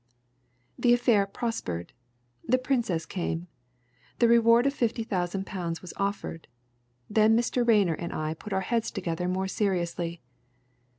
[0.79, 1.93] "The affair prospered.
[2.43, 3.45] The Princess came.
[4.17, 6.47] The reward of fifty thousand pounds was offered.
[7.07, 7.63] Then Mr.
[7.67, 10.23] Rayner and I put our heads together more seriously.